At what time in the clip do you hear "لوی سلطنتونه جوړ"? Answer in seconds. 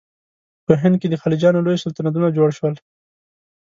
1.65-2.49